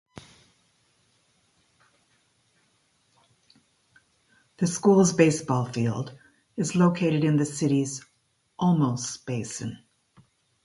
The 4.57 4.65
school's 4.65 5.13
baseball 5.13 5.65
field 5.65 6.17
is 6.57 6.75
located 6.75 7.23
in 7.23 7.37
the 7.37 7.45
city's 7.45 8.03
Olmos 8.59 9.23
Basin. 9.23 9.77